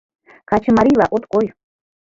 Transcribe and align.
Качымарийла 0.49 1.05
от 1.15 1.23
кой. 1.31 1.45